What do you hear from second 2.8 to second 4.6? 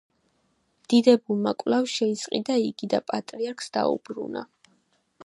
და პატრიარქს დაუბრუნა.